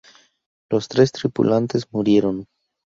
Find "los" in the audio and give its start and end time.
0.71-0.87